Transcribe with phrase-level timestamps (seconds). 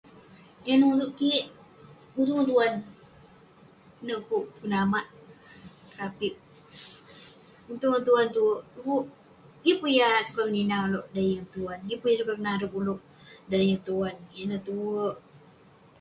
[0.65, 1.43] Yah nutouk kik,
[2.13, 2.73] mutouk ngan Tuhan.
[4.01, 5.05] Inouk kuk pun amak
[5.91, 6.33] kerapip,
[7.65, 8.53] mutouk ngan Tuhan tue.
[8.75, 9.03] Dekuk
[9.65, 13.01] Yeng pun yah sukat keninah ulouk dan neh Tuhan, yeng pun sukat kenarep ulouk
[13.49, 14.15] dan neh yeng Tuhan.
[14.41, 15.05] Ineh tue.